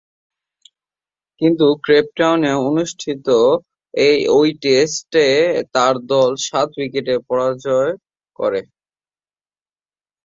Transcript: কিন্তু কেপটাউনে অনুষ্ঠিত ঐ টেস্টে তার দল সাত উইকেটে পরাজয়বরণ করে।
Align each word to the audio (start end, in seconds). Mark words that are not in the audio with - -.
কিন্তু 1.41 1.65
কেপটাউনে 1.85 2.51
অনুষ্ঠিত 2.67 3.27
ঐ 4.33 4.39
টেস্টে 4.63 5.27
তার 5.73 5.95
দল 6.11 6.31
সাত 6.47 6.69
উইকেটে 6.77 7.15
পরাজয়বরণ 7.27 7.95
করে। 8.39 8.61